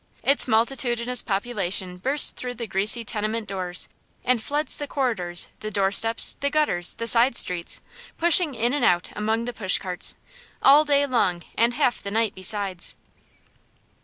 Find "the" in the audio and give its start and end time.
2.55-2.65, 4.77-4.87, 5.59-5.69, 6.39-6.49, 6.95-7.05, 9.45-9.53, 12.01-12.09